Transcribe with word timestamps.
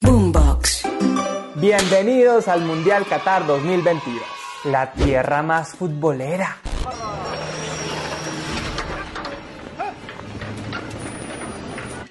Boombox. 0.00 0.82
Bienvenidos 1.56 2.46
al 2.46 2.60
Mundial 2.62 3.04
Qatar 3.06 3.46
2022, 3.46 4.22
la 4.64 4.92
tierra 4.92 5.42
más 5.42 5.74
futbolera. 5.74 6.56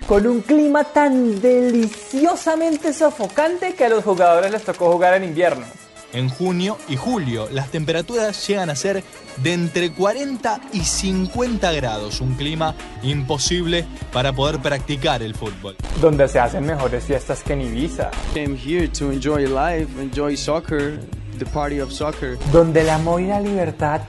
Con 0.06 0.28
un 0.28 0.42
clima 0.42 0.84
tan 0.84 1.40
deliciosamente 1.40 2.94
sofocante 2.94 3.74
que 3.74 3.86
a 3.86 3.90
los 3.90 4.04
jugadores 4.04 4.52
les 4.52 4.64
tocó 4.64 4.92
jugar 4.92 5.14
en 5.16 5.24
invierno. 5.24 5.66
En 6.14 6.30
junio 6.30 6.78
y 6.88 6.96
julio 6.96 7.50
las 7.52 7.70
temperaturas 7.70 8.48
llegan 8.48 8.70
a 8.70 8.76
ser 8.76 9.04
de 9.44 9.54
entre 9.54 9.92
40 9.92 10.62
y 10.74 10.82
50 10.82 11.72
grados, 11.74 12.22
un 12.22 12.36
clima 12.36 12.76
imposible 13.04 13.86
para 14.14 14.34
poder 14.34 14.60
practicar 14.60 15.22
el 15.22 15.36
fútbol. 15.36 15.76
Donde 16.00 16.28
se 16.28 16.40
hacen 16.40 16.66
mejores 16.66 17.04
fiestas 17.04 17.44
que 17.44 17.54
en 17.54 17.62
Ibiza. 17.62 18.12
Came 18.34 18.58
here 18.58 18.88
to 18.88 19.12
enjoy 19.12 19.48
life, 19.48 19.88
enjoy 20.02 20.36
soccer, 20.38 21.00
the 21.38 21.46
party 21.46 21.80
of 21.80 21.92
soccer. 21.92 22.38
Donde 22.52 22.82
el 22.82 22.90
amor 22.90 23.22
y 23.22 23.28
la 23.28 23.42
libertad 23.42 24.02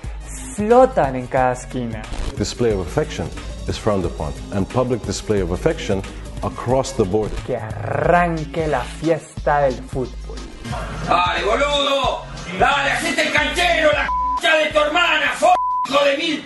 flotan 0.55 1.17
en 1.17 1.27
cada 1.27 1.53
esquina. 1.53 2.03
Display 2.39 2.73
of 2.73 2.87
affection 2.87 3.27
is 3.69 3.77
frowned 3.77 4.05
upon, 4.05 4.33
and 4.53 4.67
public 4.69 5.03
display 5.05 5.41
of 5.41 5.51
affection 5.51 6.01
across 6.43 6.93
the 6.93 7.03
board. 7.03 7.33
Que 7.47 7.57
arranque 7.57 8.69
la 8.69 8.83
fiesta 8.83 9.63
del 9.63 9.75
fútbol. 9.75 10.28
¡Dale, 11.09 11.45
boludo! 11.45 12.23
¡Dale, 12.59 12.93
hacete 12.93 13.23
el 13.29 13.33
canchero, 13.33 13.91
la 13.93 14.07
c*** 14.41 14.65
de 14.65 14.71
tu 14.73 14.79
hermana, 14.79 15.33
hijo 15.89 16.05
de 16.05 16.17
mil 16.17 16.45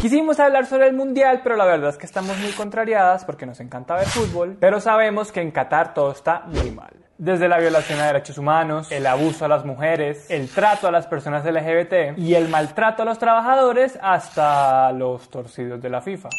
Quisimos 0.00 0.40
hablar 0.40 0.66
sobre 0.66 0.88
el 0.88 0.94
mundial, 0.94 1.42
pero 1.44 1.54
la 1.56 1.64
verdad 1.64 1.90
es 1.90 1.96
que 1.96 2.06
estamos 2.06 2.36
muy 2.38 2.50
contrariadas 2.52 3.24
porque 3.24 3.46
nos 3.46 3.60
encanta 3.60 3.94
ver 3.94 4.06
fútbol, 4.06 4.56
pero 4.58 4.80
sabemos 4.80 5.30
que 5.30 5.40
en 5.40 5.52
Qatar 5.52 5.94
todo 5.94 6.10
está 6.10 6.42
muy 6.46 6.72
mal. 6.72 6.90
Desde 7.18 7.48
la 7.48 7.58
violación 7.58 8.00
a 8.00 8.06
derechos 8.06 8.36
humanos, 8.36 8.90
el 8.90 9.06
abuso 9.06 9.44
a 9.44 9.48
las 9.48 9.64
mujeres, 9.64 10.28
el 10.28 10.48
trato 10.50 10.88
a 10.88 10.90
las 10.90 11.06
personas 11.06 11.44
LGBT 11.44 12.18
y 12.18 12.34
el 12.34 12.48
maltrato 12.48 13.02
a 13.02 13.04
los 13.04 13.18
trabajadores 13.18 13.96
hasta 14.02 14.90
los 14.90 15.30
torcidos 15.30 15.80
de 15.80 15.88
la 15.88 16.00
FIFA. 16.00 16.30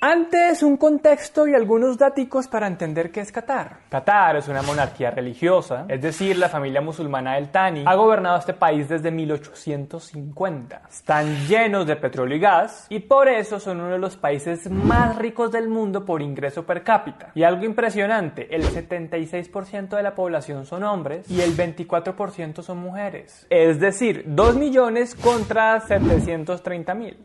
Antes, 0.00 0.62
un 0.62 0.76
contexto 0.76 1.48
y 1.48 1.54
algunos 1.54 1.96
datos 1.96 2.48
para 2.48 2.66
entender 2.66 3.10
qué 3.10 3.20
es 3.20 3.32
Qatar. 3.32 3.78
Qatar 3.88 4.36
es 4.36 4.46
una 4.46 4.60
monarquía 4.60 5.10
religiosa, 5.10 5.86
es 5.88 6.02
decir, 6.02 6.36
la 6.36 6.50
familia 6.50 6.82
musulmana 6.82 7.34
del 7.34 7.48
Thani 7.50 7.84
ha 7.86 7.94
gobernado 7.94 8.38
este 8.38 8.52
país 8.52 8.88
desde 8.88 9.10
1850. 9.10 10.82
Están 10.88 11.46
llenos 11.46 11.86
de 11.86 11.96
petróleo 11.96 12.36
y 12.36 12.40
gas 12.40 12.86
y 12.90 13.00
por 13.00 13.28
eso 13.28 13.58
son 13.58 13.80
uno 13.80 13.92
de 13.92 13.98
los 13.98 14.16
países 14.16 14.70
más 14.70 15.16
ricos 15.16 15.50
del 15.50 15.68
mundo 15.68 16.04
por 16.04 16.20
ingreso 16.20 16.64
per 16.66 16.82
cápita. 16.82 17.32
Y 17.34 17.42
algo 17.42 17.64
impresionante, 17.64 18.54
el 18.54 18.64
76% 18.64 19.96
de 19.96 20.02
la 20.02 20.14
población 20.14 20.66
son 20.66 20.84
hombres 20.84 21.30
y 21.30 21.40
el 21.40 21.56
24% 21.56 22.62
son 22.62 22.78
mujeres. 22.78 23.46
Es 23.48 23.80
decir, 23.80 24.24
2 24.26 24.56
millones 24.56 25.14
contra 25.14 25.80
730 25.80 26.94
mil. 26.94 27.16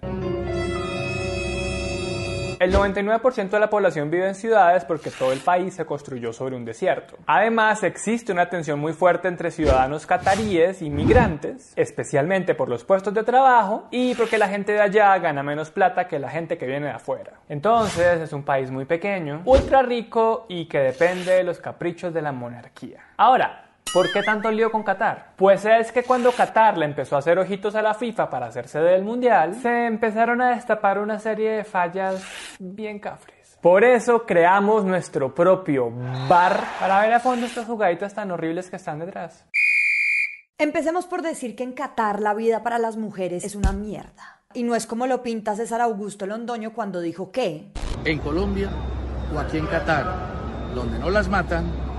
El 2.61 2.72
99% 2.75 3.49
de 3.49 3.59
la 3.59 3.72
población 3.72 4.11
vive 4.11 4.27
en 4.27 4.35
ciudades 4.35 4.85
porque 4.85 5.09
todo 5.09 5.31
el 5.31 5.39
país 5.39 5.73
se 5.73 5.83
construyó 5.83 6.31
sobre 6.31 6.55
un 6.55 6.63
desierto. 6.63 7.17
Además, 7.25 7.81
existe 7.81 8.31
una 8.31 8.49
tensión 8.49 8.79
muy 8.79 8.94
fuerte 8.94 9.27
entre 9.27 9.49
ciudadanos 9.49 10.05
cataríes 10.05 10.83
y 10.83 10.91
migrantes, 10.91 11.73
especialmente 11.75 12.53
por 12.53 12.69
los 12.69 12.83
puestos 12.83 13.16
de 13.16 13.23
trabajo 13.23 13.88
y 13.89 14.13
porque 14.13 14.38
la 14.38 14.47
gente 14.47 14.73
de 14.73 14.81
allá 14.81 15.17
gana 15.17 15.41
menos 15.41 15.71
plata 15.71 16.07
que 16.07 16.19
la 16.19 16.29
gente 16.29 16.59
que 16.59 16.67
viene 16.67 16.85
de 16.85 16.91
afuera. 16.91 17.31
Entonces, 17.50 18.21
es 18.21 18.31
un 18.31 18.44
país 18.44 18.69
muy 18.69 18.85
pequeño, 18.85 19.41
ultra 19.45 19.81
rico 19.81 20.45
y 20.47 20.66
que 20.66 20.77
depende 20.77 21.31
de 21.31 21.44
los 21.44 21.57
caprichos 21.57 22.13
de 22.13 22.21
la 22.21 22.31
monarquía. 22.31 23.00
Ahora, 23.17 23.70
¿Por 23.94 24.12
qué 24.12 24.24
tanto 24.24 24.50
lío 24.50 24.72
con 24.72 24.84
Qatar? 24.84 25.34
Pues 25.36 25.66
es 25.66 25.92
que 25.92 26.03
cuando 26.03 26.31
Qatar 26.31 26.78
le 26.78 26.86
empezó 26.86 27.18
a 27.18 27.19
hacer 27.19 27.38
ojitos 27.38 27.75
a 27.75 27.81
la 27.81 27.94
FIFA 27.94 28.30
para 28.30 28.46
hacerse 28.46 28.80
del 28.80 29.03
mundial, 29.03 29.56
se 29.56 29.86
empezaron 29.86 30.42
a 30.42 30.52
destapar 30.52 30.97
una 31.00 31.19
serie 31.19 31.52
de 31.52 31.64
fallas 31.66 32.24
bien 32.58 33.00
cafres. 33.00 33.58
Por 33.62 33.84
eso 33.84 34.25
creamos 34.25 34.86
nuestro 34.86 35.36
propio 35.36 35.92
bar 36.30 36.64
para 36.80 37.02
ver 37.02 37.14
a 37.14 37.19
fondo 37.19 37.46
estas 37.46 37.66
jugaditas 37.66 38.14
tan 38.14 38.31
horribles 38.31 38.69
que 38.69 38.78
están 38.78 39.00
detrás. 39.00 39.46
Empecemos 40.58 41.06
por 41.06 41.22
decir 41.22 41.56
que 41.56 41.63
en 41.63 41.74
Qatar 41.74 42.22
la 42.22 42.34
vida 42.34 42.63
para 42.63 42.80
las 42.80 42.96
mujeres 42.96 43.44
es 43.44 43.56
una 43.56 43.74
mierda. 43.74 44.42
Y 44.53 44.63
no 44.63 44.75
es 44.75 44.86
como 44.86 45.06
lo 45.06 45.22
pinta 45.22 45.56
César 45.56 45.81
Augusto 45.81 46.25
Londoño 46.25 46.74
cuando 46.74 47.02
dijo 47.02 47.31
que... 47.31 47.72
En 48.06 48.19
Colombia 48.19 48.69
o 49.34 49.40
aquí 49.40 49.58
en 49.58 49.68
Qatar, 49.68 50.06
donde 50.74 51.00
no 51.00 51.09
las 51.09 51.28
matan, 51.30 51.91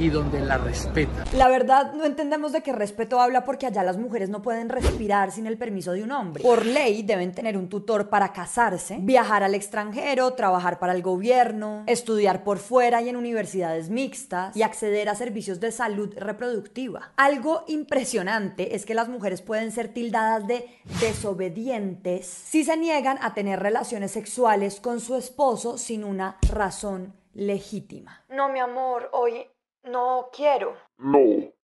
y 0.00 0.08
donde 0.08 0.40
la 0.40 0.56
respeta. 0.56 1.24
La 1.36 1.48
verdad, 1.48 1.92
no 1.92 2.06
entendemos 2.06 2.52
de 2.52 2.62
qué 2.62 2.72
respeto 2.72 3.20
habla 3.20 3.44
porque 3.44 3.66
allá 3.66 3.84
las 3.84 3.98
mujeres 3.98 4.30
no 4.30 4.40
pueden 4.40 4.70
respirar 4.70 5.30
sin 5.30 5.46
el 5.46 5.58
permiso 5.58 5.92
de 5.92 6.02
un 6.02 6.10
hombre. 6.10 6.42
Por 6.42 6.64
ley 6.64 7.02
deben 7.02 7.32
tener 7.32 7.58
un 7.58 7.68
tutor 7.68 8.08
para 8.08 8.32
casarse, 8.32 8.96
viajar 9.02 9.42
al 9.42 9.54
extranjero, 9.54 10.32
trabajar 10.32 10.78
para 10.78 10.94
el 10.94 11.02
gobierno, 11.02 11.84
estudiar 11.86 12.44
por 12.44 12.58
fuera 12.58 13.02
y 13.02 13.10
en 13.10 13.16
universidades 13.16 13.90
mixtas 13.90 14.56
y 14.56 14.62
acceder 14.62 15.10
a 15.10 15.14
servicios 15.14 15.60
de 15.60 15.70
salud 15.70 16.14
reproductiva. 16.16 17.12
Algo 17.16 17.64
impresionante 17.68 18.74
es 18.74 18.86
que 18.86 18.94
las 18.94 19.08
mujeres 19.08 19.42
pueden 19.42 19.70
ser 19.70 19.88
tildadas 19.88 20.46
de 20.46 20.66
desobedientes 21.00 22.26
si 22.26 22.64
se 22.64 22.78
niegan 22.78 23.18
a 23.20 23.34
tener 23.34 23.60
relaciones 23.60 24.12
sexuales 24.12 24.80
con 24.80 25.00
su 25.00 25.14
esposo 25.16 25.76
sin 25.76 26.04
una 26.04 26.38
razón 26.50 27.20
legítima. 27.34 28.24
No, 28.28 28.48
mi 28.48 28.60
amor, 28.60 29.08
hoy 29.12 29.46
no 29.84 30.28
quiero. 30.32 30.74
No, 30.98 31.18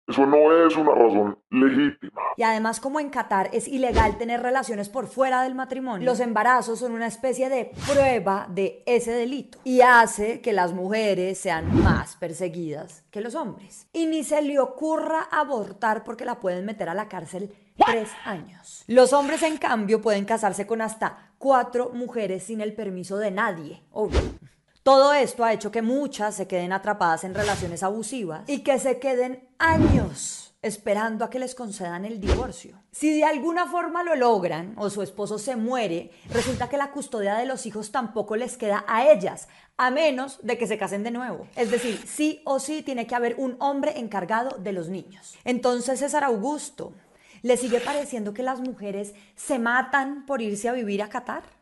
eso 0.08 0.26
no 0.26 0.66
es 0.66 0.76
una 0.76 0.94
razón 0.94 1.38
legítima. 1.50 2.20
Y 2.36 2.42
además, 2.42 2.80
como 2.80 2.98
en 2.98 3.08
Qatar 3.08 3.50
es 3.52 3.68
ilegal 3.68 4.18
tener 4.18 4.42
relaciones 4.42 4.88
por 4.88 5.06
fuera 5.06 5.42
del 5.42 5.54
matrimonio, 5.54 6.04
los 6.04 6.20
embarazos 6.20 6.80
son 6.80 6.92
una 6.92 7.06
especie 7.06 7.48
de 7.48 7.72
prueba 7.86 8.46
de 8.50 8.82
ese 8.86 9.12
delito 9.12 9.58
y 9.64 9.80
hace 9.80 10.40
que 10.40 10.52
las 10.52 10.72
mujeres 10.72 11.38
sean 11.38 11.82
más 11.82 12.16
perseguidas 12.16 13.04
que 13.10 13.20
los 13.20 13.34
hombres. 13.34 13.86
Y 13.92 14.06
ni 14.06 14.24
se 14.24 14.42
le 14.42 14.58
ocurra 14.58 15.28
abortar 15.30 16.02
porque 16.02 16.24
la 16.24 16.40
pueden 16.40 16.66
meter 16.66 16.88
a 16.88 16.94
la 16.94 17.08
cárcel 17.08 17.54
tres 17.86 18.10
años. 18.24 18.84
Los 18.88 19.12
hombres, 19.12 19.42
en 19.42 19.56
cambio, 19.56 20.02
pueden 20.02 20.24
casarse 20.24 20.66
con 20.66 20.80
hasta 20.80 21.32
cuatro 21.38 21.90
mujeres 21.94 22.42
sin 22.42 22.60
el 22.60 22.74
permiso 22.74 23.19
de 23.19 23.30
nadie, 23.30 23.82
obvio. 23.92 24.20
Todo 24.82 25.12
esto 25.12 25.44
ha 25.44 25.53
hecho 25.53 25.70
que 25.70 25.81
muchas 25.81 26.34
se 26.34 26.48
queden 26.48 26.72
atrapadas 26.72 27.22
en 27.22 27.34
relaciones 27.34 27.84
abusivas 27.84 28.43
y 28.48 28.65
que 28.65 28.81
se 28.81 28.98
queden 28.98 29.48
años 29.59 30.56
esperando 30.60 31.25
a 31.25 31.31
que 31.31 31.38
les 31.38 31.54
concedan 31.54 32.04
el 32.04 32.20
divorcio. 32.20 32.82
Si 32.91 33.16
de 33.16 33.25
alguna 33.25 33.66
forma 33.66 34.03
lo 34.03 34.16
logran 34.16 34.75
o 34.76 34.91
su 34.91 35.03
esposo 35.03 35.38
se 35.38 35.54
muere, 35.54 36.10
resulta 36.31 36.69
que 36.69 36.76
la 36.76 36.91
custodia 36.91 37.37
de 37.37 37.47
los 37.47 37.65
hijos 37.65 37.93
tampoco 37.93 38.34
les 38.34 38.56
queda 38.56 38.84
a 38.88 39.09
ellas, 39.09 39.47
a 39.76 39.93
menos 39.93 40.41
de 40.43 40.59
que 40.59 40.66
se 40.66 40.78
casen 40.78 41.04
de 41.04 41.12
nuevo. 41.12 41.47
Es 41.54 41.70
decir, 41.70 42.00
sí 42.04 42.43
o 42.44 42.59
sí 42.59 42.82
tiene 42.82 43.06
que 43.06 43.14
haber 43.14 43.37
un 43.38 43.56
hombre 43.60 44.00
encargado 44.00 44.58
de 44.58 44.73
los 44.73 44.88
niños. 44.88 45.37
Entonces 45.44 46.00
César 46.00 46.25
Augusto, 46.25 46.93
¿le 47.43 47.56
sigue 47.56 47.81
pareciendo 47.81 48.34
que 48.34 48.43
las 48.43 48.61
mujeres 48.61 49.14
se 49.37 49.61
matan 49.61 50.26
por 50.26 50.43
irse 50.43 50.69
a 50.69 50.73
vivir 50.73 51.02
a 51.02 51.08
Qatar? 51.08 51.62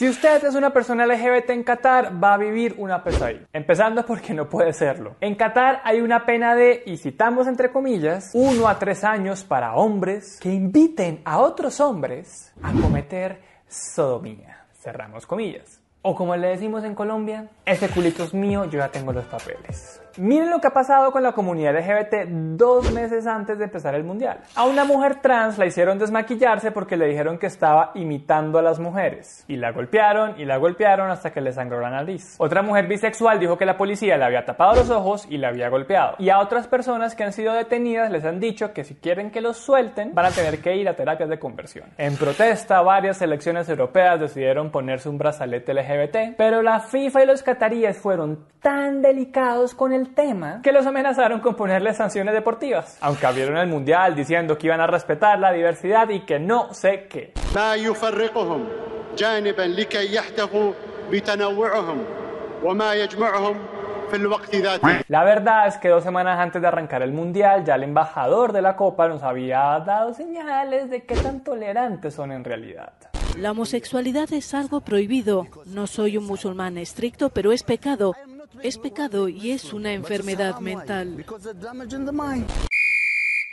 Si 0.00 0.08
usted 0.08 0.42
es 0.44 0.54
una 0.54 0.72
persona 0.72 1.04
LGBT 1.04 1.50
en 1.50 1.62
Qatar, 1.62 2.24
va 2.24 2.32
a 2.32 2.38
vivir 2.38 2.74
una 2.78 3.04
pesadilla. 3.04 3.46
Empezando 3.52 4.02
porque 4.06 4.32
no 4.32 4.48
puede 4.48 4.72
serlo. 4.72 5.16
En 5.20 5.34
Qatar 5.34 5.82
hay 5.84 6.00
una 6.00 6.24
pena 6.24 6.54
de, 6.54 6.82
y 6.86 6.96
citamos 6.96 7.46
entre 7.46 7.70
comillas, 7.70 8.30
1 8.32 8.66
a 8.66 8.78
3 8.78 9.04
años 9.04 9.44
para 9.44 9.74
hombres 9.74 10.38
que 10.40 10.48
inviten 10.48 11.20
a 11.26 11.40
otros 11.40 11.80
hombres 11.80 12.50
a 12.62 12.72
cometer 12.72 13.42
sodomía. 13.68 14.64
Cerramos 14.72 15.26
comillas. 15.26 15.82
O 16.00 16.14
como 16.14 16.34
le 16.34 16.48
decimos 16.48 16.82
en 16.84 16.94
Colombia, 16.94 17.50
este 17.66 17.90
culito 17.90 18.24
es 18.24 18.32
mío, 18.32 18.64
yo 18.64 18.78
ya 18.78 18.88
tengo 18.88 19.12
los 19.12 19.26
papeles. 19.26 20.00
Miren 20.16 20.50
lo 20.50 20.60
que 20.60 20.66
ha 20.66 20.72
pasado 20.72 21.12
con 21.12 21.22
la 21.22 21.32
comunidad 21.32 21.74
LGBT 21.74 22.28
dos 22.56 22.92
meses 22.92 23.26
antes 23.26 23.58
de 23.58 23.64
empezar 23.64 23.94
el 23.94 24.04
mundial. 24.04 24.40
A 24.54 24.64
una 24.64 24.84
mujer 24.84 25.16
trans 25.20 25.58
la 25.58 25.66
hicieron 25.66 25.98
desmaquillarse 25.98 26.70
porque 26.70 26.96
le 26.96 27.06
dijeron 27.06 27.38
que 27.38 27.46
estaba 27.46 27.92
imitando 27.94 28.58
a 28.58 28.62
las 28.62 28.78
mujeres. 28.78 29.44
Y 29.48 29.56
la 29.56 29.72
golpearon 29.72 30.38
y 30.38 30.44
la 30.44 30.56
golpearon 30.56 31.10
hasta 31.10 31.32
que 31.32 31.40
le 31.40 31.52
sangró 31.52 31.80
la 31.80 31.90
nariz. 31.90 32.36
Otra 32.38 32.62
mujer 32.62 32.86
bisexual 32.86 33.38
dijo 33.38 33.56
que 33.56 33.66
la 33.66 33.76
policía 33.76 34.16
le 34.16 34.24
había 34.24 34.44
tapado 34.44 34.74
los 34.74 34.90
ojos 34.90 35.26
y 35.28 35.38
la 35.38 35.48
había 35.48 35.68
golpeado. 35.68 36.16
Y 36.18 36.30
a 36.30 36.38
otras 36.40 36.66
personas 36.66 37.14
que 37.14 37.24
han 37.24 37.32
sido 37.32 37.52
detenidas 37.52 38.10
les 38.10 38.24
han 38.24 38.40
dicho 38.40 38.72
que 38.72 38.84
si 38.84 38.94
quieren 38.94 39.30
que 39.30 39.40
los 39.40 39.56
suelten 39.56 40.14
van 40.14 40.26
a 40.26 40.30
tener 40.30 40.60
que 40.60 40.76
ir 40.76 40.88
a 40.88 40.96
terapias 40.96 41.28
de 41.28 41.38
conversión. 41.38 41.88
En 41.98 42.16
protesta, 42.16 42.80
varias 42.82 43.18
selecciones 43.18 43.68
europeas 43.68 44.20
decidieron 44.20 44.70
ponerse 44.70 45.08
un 45.08 45.18
brazalete 45.18 45.74
LGBT, 45.74 46.36
pero 46.36 46.62
la 46.62 46.80
FIFA 46.80 47.22
y 47.22 47.26
los 47.26 47.42
cataríes 47.42 47.98
fueron 47.98 48.44
tan 48.60 49.02
delicados 49.02 49.74
con 49.74 49.92
el 49.92 49.99
tema 50.08 50.60
que 50.62 50.72
los 50.72 50.86
amenazaron 50.86 51.40
con 51.40 51.54
ponerles 51.54 51.96
sanciones 51.96 52.34
deportivas, 52.34 52.98
aunque 53.00 53.26
abrieron 53.26 53.56
el 53.56 53.68
mundial 53.68 54.14
diciendo 54.14 54.58
que 54.58 54.66
iban 54.66 54.80
a 54.80 54.86
respetar 54.86 55.38
la 55.38 55.52
diversidad 55.52 56.08
y 56.08 56.20
que 56.20 56.38
no 56.38 56.74
sé 56.74 57.06
qué. 57.08 57.32
La 65.08 65.24
verdad 65.24 65.68
es 65.68 65.78
que 65.78 65.88
dos 65.88 66.02
semanas 66.02 66.38
antes 66.38 66.60
de 66.60 66.68
arrancar 66.68 67.02
el 67.02 67.12
mundial, 67.12 67.64
ya 67.64 67.76
el 67.76 67.84
embajador 67.84 68.52
de 68.52 68.62
la 68.62 68.76
Copa 68.76 69.08
nos 69.08 69.22
había 69.22 69.80
dado 69.86 70.14
señales 70.14 70.90
de 70.90 71.04
qué 71.04 71.14
tan 71.14 71.44
tolerantes 71.44 72.14
son 72.14 72.32
en 72.32 72.42
realidad. 72.42 72.92
La 73.38 73.52
homosexualidad 73.52 74.32
es 74.32 74.54
algo 74.54 74.80
prohibido. 74.80 75.46
No 75.66 75.86
soy 75.86 76.16
un 76.16 76.26
musulmán 76.26 76.76
estricto, 76.76 77.30
pero 77.30 77.52
es 77.52 77.62
pecado. 77.62 78.14
Es 78.62 78.78
pecado 78.78 79.28
y 79.28 79.52
es 79.52 79.72
una 79.72 79.92
enfermedad 79.92 80.58
mental. 80.60 81.24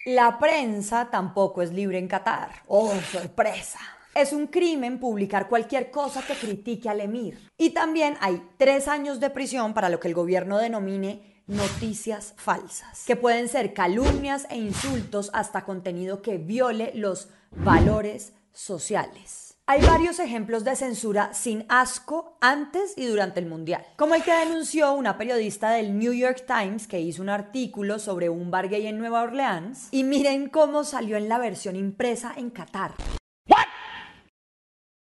La 0.06 0.40
prensa 0.40 1.10
tampoco 1.12 1.62
es 1.62 1.72
libre 1.72 2.00
en 2.00 2.08
Qatar. 2.08 2.64
¡Oh, 2.68 2.94
sorpresa! 3.12 3.80
Es 4.16 4.34
un 4.34 4.48
crimen 4.48 5.00
publicar 5.00 5.48
cualquier 5.48 5.92
cosa 5.92 6.22
que 6.26 6.34
critique 6.34 6.90
al 6.90 7.02
emir. 7.02 7.52
Y 7.58 7.70
también 7.72 8.18
hay 8.20 8.42
tres 8.58 8.88
años 8.88 9.20
de 9.20 9.30
prisión 9.30 9.74
para 9.74 9.90
lo 9.90 10.00
que 10.00 10.08
el 10.08 10.16
gobierno 10.16 10.58
denomine 10.58 11.22
noticias 11.46 12.34
falsas, 12.36 13.06
que 13.06 13.16
pueden 13.16 13.48
ser 13.48 13.74
calumnias 13.74 14.48
e 14.50 14.58
insultos 14.58 15.30
hasta 15.34 15.64
contenido 15.64 16.22
que 16.22 16.38
viole 16.38 16.92
los 16.96 17.30
valores 17.52 18.34
sociales. 18.54 19.47
Hay 19.70 19.82
varios 19.82 20.20
ejemplos 20.20 20.64
de 20.64 20.78
censura 20.78 21.34
sin 21.34 21.66
asco 21.68 22.38
antes 22.40 22.94
y 22.96 23.06
durante 23.06 23.42
el 23.42 23.48
Mundial, 23.48 23.86
como 23.98 24.16
el 24.16 24.24
que 24.24 24.32
denunció 24.32 24.94
una 24.94 25.18
periodista 25.18 25.72
del 25.72 26.00
New 26.00 26.14
York 26.14 26.46
Times 26.48 26.88
que 26.88 27.02
hizo 27.02 27.22
un 27.22 27.28
artículo 27.28 28.00
sobre 28.00 28.30
un 28.30 28.50
bar 28.50 28.70
gay 28.70 28.88
en 28.88 28.98
Nueva 28.98 29.24
Orleans 29.24 29.90
y 29.92 30.06
miren 30.06 30.48
cómo 30.48 30.86
salió 30.86 31.18
en 31.18 31.28
la 31.28 31.38
versión 31.38 31.76
impresa 31.76 32.34
en 32.38 32.50
Qatar. 32.50 32.94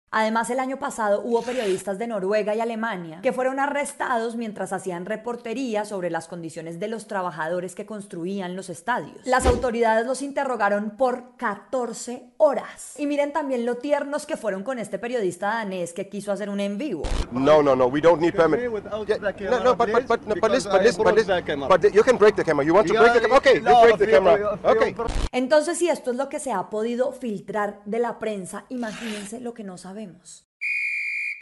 Además, 0.09 0.49
el 0.49 0.59
año 0.59 0.77
pasado 0.77 1.21
hubo 1.23 1.41
periodistas 1.41 1.99
de 1.99 2.07
Noruega 2.07 2.55
y 2.55 2.61
Alemania 2.61 3.19
que 3.21 3.33
fueron 3.33 3.59
arrestados 3.59 4.37
mientras 4.37 4.71
hacían 4.71 5.05
reportería 5.05 5.83
sobre 5.83 6.09
las 6.09 6.29
condiciones 6.29 6.79
de 6.79 6.87
los 6.87 7.07
trabajadores 7.07 7.75
que 7.75 7.85
construían 7.85 8.55
los 8.55 8.69
estadios. 8.69 9.17
Las 9.25 9.45
autoridades 9.45 10.05
los 10.05 10.21
interrogaron 10.21 10.91
por 10.91 11.35
14 11.35 12.31
horas. 12.37 12.93
Y 12.97 13.05
miren 13.05 13.33
también 13.33 13.65
lo 13.65 13.75
tiernos 13.75 14.25
que 14.25 14.37
fueron 14.37 14.63
con 14.63 14.79
este 14.79 14.97
periodista 14.97 15.47
danés 15.47 15.91
que 15.91 16.07
quiso 16.07 16.31
hacer 16.31 16.49
un 16.49 16.61
en 16.61 16.77
vivo. 16.77 17.03
No, 17.31 17.61
no, 17.61 17.75
no, 17.75 17.87
we 17.87 17.99
don't 17.99 18.21
need 18.21 18.33
permit. 18.33 18.61
no, 18.61 19.59
no, 19.59 19.75
but, 19.75 19.91
but, 19.91 20.07
but, 20.07 20.39
but, 20.39 20.51
listen, 20.51 20.71
but, 20.71 20.81
listen, 20.81 21.03
but, 21.03 21.15
listen, 21.15 21.59
but 21.67 21.93
you 21.93 22.03
can 22.03 22.17
break 22.17 22.35
the 22.35 22.45
camera. 22.45 22.65
You 22.65 22.73
want 22.73 22.87
to 22.87 22.93
break 22.93 23.13
the 23.13 23.19
camera? 23.19 23.37
Okay, 23.39 23.55
you 23.55 23.81
break 23.81 23.97
the 23.97 24.07
camera. 24.07 24.59
Okay. 24.63 24.95
Entonces, 25.33 25.77
si 25.77 25.89
esto 25.89 26.11
es 26.11 26.17
lo 26.17 26.29
que 26.29 26.39
se 26.39 26.53
ha 26.53 26.69
podido 26.69 27.11
filtrar 27.11 27.81
de 27.83 27.99
la 27.99 28.19
prensa, 28.19 28.63
imagínense 28.69 29.41
lo 29.41 29.53
que 29.53 29.65
no 29.65 29.77
sabemos. 29.97 30.43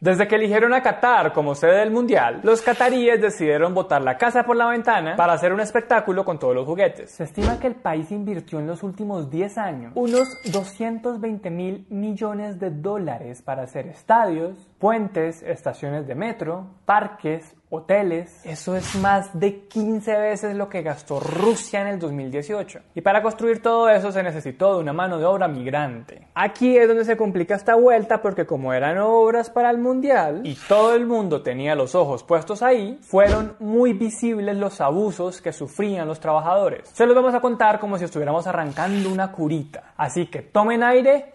Desde 0.01 0.27
que 0.27 0.35
eligieron 0.35 0.73
a 0.73 0.83
Qatar 0.83 1.33
como 1.33 1.55
sede 1.55 1.79
del 1.79 1.89
Mundial, 1.89 2.41
los 2.43 2.61
cataríes 2.61 3.21
decidieron 3.21 3.73
botar 3.73 4.01
la 4.01 4.17
casa 4.17 4.43
por 4.43 4.55
la 4.55 4.67
ventana 4.67 5.15
para 5.15 5.33
hacer 5.33 5.53
un 5.53 5.61
espectáculo 5.61 6.25
con 6.25 6.37
todos 6.37 6.53
los 6.53 6.65
juguetes. 6.65 7.11
Se 7.11 7.23
estima 7.23 7.59
que 7.59 7.67
el 7.67 7.75
país 7.75 8.11
invirtió 8.11 8.59
en 8.59 8.67
los 8.67 8.83
últimos 8.83 9.31
10 9.31 9.57
años 9.57 9.91
unos 9.95 10.27
220 10.51 11.49
mil 11.49 11.87
millones 11.89 12.59
de 12.59 12.71
dólares 12.71 13.41
para 13.41 13.63
hacer 13.63 13.87
estadios, 13.87 14.69
puentes, 14.79 15.41
estaciones 15.41 16.05
de 16.07 16.15
metro, 16.15 16.67
parques, 16.85 17.55
hoteles. 17.75 18.45
Eso 18.45 18.75
es 18.75 18.95
más 18.95 19.39
de 19.39 19.61
15 19.67 20.17
veces 20.17 20.55
lo 20.55 20.69
que 20.69 20.81
gastó 20.81 21.19
Rusia 21.19 21.81
en 21.81 21.87
el 21.87 21.99
2018. 21.99 22.79
Y 22.95 23.01
para 23.01 23.21
construir 23.21 23.61
todo 23.61 23.89
eso 23.89 24.11
se 24.11 24.23
necesitó 24.23 24.75
de 24.75 24.81
una 24.81 24.93
mano 24.93 25.19
de 25.19 25.25
obra 25.25 25.47
migrante. 25.47 26.27
Aquí 26.33 26.77
es 26.77 26.87
donde 26.87 27.05
se 27.05 27.17
complica 27.17 27.55
esta 27.55 27.75
vuelta 27.75 28.21
porque 28.21 28.45
como 28.45 28.73
eran 28.73 28.97
obras 28.97 29.49
para 29.49 29.69
el 29.69 29.77
mundial 29.77 30.41
y 30.43 30.55
todo 30.67 30.95
el 30.95 31.05
mundo 31.05 31.41
tenía 31.41 31.75
los 31.75 31.95
ojos 31.95 32.23
puestos 32.23 32.61
ahí, 32.61 32.97
fueron 33.01 33.55
muy 33.59 33.93
visibles 33.93 34.57
los 34.57 34.81
abusos 34.81 35.41
que 35.41 35.53
sufrían 35.53 36.07
los 36.07 36.19
trabajadores. 36.19 36.89
Se 36.93 37.05
los 37.05 37.15
vamos 37.15 37.33
a 37.33 37.41
contar 37.41 37.79
como 37.79 37.97
si 37.97 38.05
estuviéramos 38.05 38.47
arrancando 38.47 39.09
una 39.09 39.31
curita. 39.31 39.93
Así 39.97 40.27
que 40.27 40.41
tomen 40.41 40.83
aire 40.83 41.34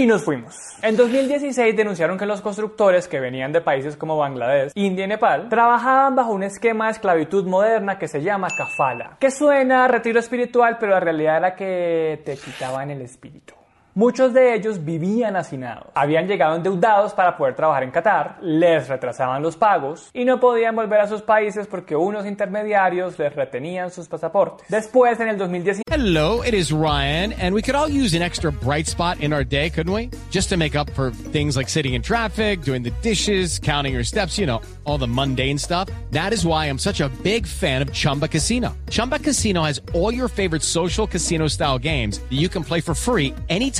y 0.00 0.06
nos 0.06 0.24
fuimos. 0.24 0.56
En 0.80 0.96
2016 0.96 1.76
denunciaron 1.76 2.16
que 2.16 2.24
los 2.24 2.40
constructores 2.40 3.06
que 3.06 3.20
venían 3.20 3.52
de 3.52 3.60
países 3.60 3.98
como 3.98 4.16
Bangladesh, 4.16 4.72
India 4.74 5.04
y 5.04 5.08
Nepal 5.08 5.50
trabajaban 5.50 6.16
bajo 6.16 6.32
un 6.32 6.42
esquema 6.42 6.86
de 6.86 6.92
esclavitud 6.92 7.46
moderna 7.46 7.98
que 7.98 8.08
se 8.08 8.22
llama 8.22 8.48
kafala, 8.56 9.18
que 9.20 9.30
suena 9.30 9.84
a 9.84 9.88
retiro 9.88 10.18
espiritual, 10.18 10.78
pero 10.80 10.92
la 10.92 11.00
realidad 11.00 11.36
era 11.36 11.54
que 11.54 12.22
te 12.24 12.38
quitaban 12.38 12.90
el 12.90 13.02
espíritu. 13.02 13.59
Muchos 13.96 14.32
de 14.32 14.54
ellos 14.54 14.84
vivían 14.84 15.34
hacinados, 15.34 15.88
habían 15.96 16.28
llegado 16.28 16.54
endeudados 16.54 17.12
para 17.12 17.36
poder 17.36 17.56
trabajar 17.56 17.82
en 17.82 17.90
Qatar, 17.90 18.38
les 18.40 18.86
retrasaban 18.86 19.42
los 19.42 19.56
pagos 19.56 20.10
y 20.14 20.24
no 20.24 20.38
podían 20.38 20.76
volver 20.76 21.00
a 21.00 21.08
sus 21.08 21.22
países 21.22 21.66
porque 21.66 21.96
unos 21.96 22.24
intermediarios 22.24 23.18
les 23.18 23.34
retenían 23.34 23.90
sus 23.90 24.06
pasaportes. 24.06 24.64
Después, 24.68 25.18
en 25.18 25.30
el 25.30 25.38
2019... 25.38 25.82
Hello, 25.90 26.40
it 26.42 26.54
is 26.54 26.72
Ryan, 26.72 27.32
and 27.32 27.52
we 27.52 27.62
could 27.62 27.74
all 27.74 27.88
use 27.88 28.14
an 28.14 28.22
extra 28.22 28.52
bright 28.52 28.86
spot 28.86 29.18
in 29.18 29.32
our 29.32 29.42
day, 29.42 29.70
couldn't 29.70 29.92
we? 29.92 30.08
Just 30.30 30.50
to 30.50 30.56
make 30.56 30.76
up 30.76 30.88
for 30.90 31.10
things 31.32 31.56
like 31.56 31.68
sitting 31.68 31.94
in 31.94 32.00
traffic, 32.00 32.62
doing 32.62 32.84
the 32.84 32.92
dishes, 33.02 33.58
counting 33.58 33.92
your 33.92 34.04
steps, 34.04 34.38
you 34.38 34.46
know, 34.46 34.62
all 34.84 34.98
the 34.98 35.08
mundane 35.08 35.58
stuff. 35.58 35.88
That 36.12 36.32
is 36.32 36.46
why 36.46 36.66
I'm 36.66 36.78
such 36.78 37.00
a 37.00 37.08
big 37.24 37.44
fan 37.44 37.82
of 37.82 37.92
Chumba 37.92 38.28
Casino. 38.28 38.76
Chumba 38.88 39.18
Casino 39.18 39.64
has 39.64 39.80
all 39.94 40.14
your 40.14 40.28
favorite 40.28 40.62
social 40.62 41.08
casino 41.08 41.48
style 41.48 41.78
games 41.78 42.20
that 42.20 42.38
you 42.38 42.48
can 42.48 42.62
play 42.62 42.80
for 42.80 42.94
free 42.94 43.34
anytime 43.48 43.79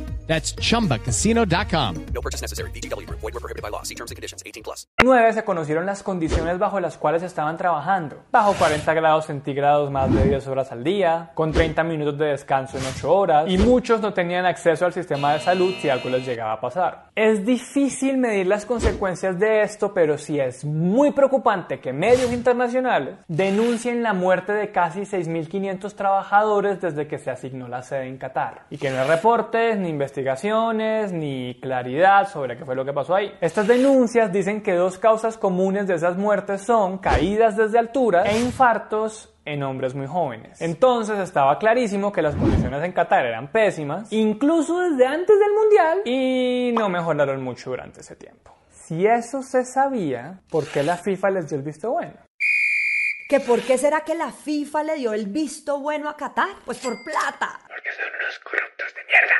That's 0.27 0.55
chumbacasino.com. 0.55 1.95
No 2.13 2.21
purchase 2.21 2.41
necessary. 2.41 2.71
BGW. 2.71 3.09
Void 3.09 3.33
were 3.33 3.39
prohibited 3.39 3.61
by 3.61 3.69
law. 3.69 3.83
See 3.83 3.95
terms 3.95 4.11
and 4.11 4.15
conditions 4.15 4.41
18 4.45 4.63
plus. 4.63 4.87
9 5.03 5.33
se 5.33 5.43
conocieron 5.43 5.85
las 5.85 6.03
condiciones 6.03 6.57
bajo 6.59 6.79
las 6.79 6.97
cuales 6.97 7.23
estaban 7.23 7.57
trabajando. 7.57 8.17
Bajo 8.31 8.53
40 8.53 8.93
grados 8.93 9.25
centígrados 9.25 9.91
más 9.91 10.13
de 10.13 10.23
10 10.23 10.47
horas 10.47 10.71
al 10.71 10.83
día, 10.83 11.31
con 11.33 11.51
30 11.51 11.83
minutos 11.83 12.17
de 12.17 12.27
descanso 12.27 12.77
en 12.77 12.83
8 12.85 13.13
horas, 13.13 13.49
y 13.49 13.57
muchos 13.57 14.01
no 14.01 14.13
tenían 14.13 14.45
acceso 14.45 14.85
al 14.85 14.93
sistema 14.93 15.33
de 15.33 15.39
salud 15.39 15.73
si 15.81 15.89
algo 15.89 16.09
les 16.09 16.25
llegaba 16.25 16.53
a 16.53 16.61
pasar. 16.61 17.09
Es 17.15 17.45
difícil 17.45 18.17
medir 18.17 18.47
las 18.47 18.65
consecuencias 18.65 19.39
de 19.39 19.63
esto, 19.63 19.93
pero 19.93 20.17
sí 20.17 20.39
es 20.39 20.63
muy 20.63 21.11
preocupante 21.11 21.79
que 21.79 21.93
medios 21.93 22.31
internacionales 22.31 23.15
denuncien 23.27 24.03
la 24.03 24.13
muerte 24.13 24.53
de 24.53 24.71
casi 24.71 25.01
6.500 25.01 25.95
trabajadores 25.95 26.79
desde 26.79 27.07
que 27.07 27.17
se 27.17 27.31
asignó 27.31 27.67
la 27.67 27.81
sede 27.81 28.07
en 28.07 28.17
Qatar, 28.17 28.65
y 28.69 28.77
que 28.77 28.89
no 28.89 29.01
hay 29.01 29.07
reportes 29.07 29.77
ni 29.77 29.89
investigaciones 29.89 30.10
investigaciones 30.11 31.13
ni 31.13 31.57
claridad 31.61 32.27
sobre 32.27 32.57
qué 32.57 32.65
fue 32.65 32.75
lo 32.75 32.83
que 32.83 32.91
pasó 32.91 33.15
ahí. 33.15 33.33
Estas 33.39 33.65
denuncias 33.65 34.31
dicen 34.31 34.61
que 34.61 34.73
dos 34.73 34.97
causas 34.97 35.37
comunes 35.37 35.87
de 35.87 35.95
esas 35.95 36.17
muertes 36.17 36.63
son 36.63 36.97
caídas 36.97 37.55
desde 37.55 37.79
altura 37.79 38.23
e 38.23 38.37
infartos 38.37 39.33
en 39.45 39.63
hombres 39.63 39.95
muy 39.95 40.07
jóvenes. 40.07 40.61
Entonces 40.61 41.17
estaba 41.19 41.57
clarísimo 41.57 42.11
que 42.11 42.21
las 42.21 42.35
condiciones 42.35 42.83
en 42.83 42.91
Qatar 42.91 43.25
eran 43.25 43.51
pésimas, 43.51 44.11
incluso 44.11 44.81
desde 44.81 45.05
antes 45.07 45.39
del 45.39 45.53
Mundial, 45.53 46.01
y 46.03 46.73
no 46.77 46.89
mejoraron 46.89 47.41
mucho 47.41 47.69
durante 47.69 48.01
ese 48.01 48.17
tiempo. 48.17 48.53
Si 48.69 49.05
eso 49.05 49.41
se 49.41 49.63
sabía, 49.63 50.41
¿por 50.49 50.67
qué 50.67 50.83
la 50.83 50.97
FIFA 50.97 51.29
les 51.31 51.47
dio 51.47 51.57
el 51.57 51.63
visto 51.63 51.89
bueno? 51.91 52.17
¿Que 53.29 53.39
por 53.39 53.61
qué 53.61 53.77
será 53.77 54.01
que 54.01 54.13
la 54.13 54.33
FIFA 54.33 54.83
le 54.83 54.95
dio 54.95 55.13
el 55.13 55.27
visto 55.27 55.79
bueno 55.79 56.09
a 56.09 56.17
Qatar? 56.17 56.49
Pues 56.65 56.79
por 56.79 57.01
plata. 57.01 57.61
Porque 57.65 57.89
son 57.93 58.09
unos 58.19 58.39
corruptos 58.39 58.93
de 58.93 59.01
mierda. 59.05 59.35